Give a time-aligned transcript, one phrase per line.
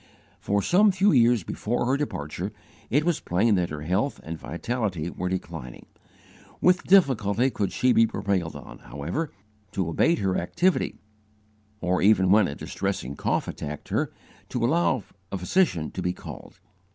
[0.39, 2.51] For some few years before her departure,
[2.89, 5.85] it was plain that her health and vitality were declining.
[6.59, 9.31] With difficulty could she be prevailed on, however,
[9.73, 10.95] to abate her activity,
[11.81, 14.11] or, even when a distressing cough attacked her,
[14.49, 16.59] to allow a physician to be called.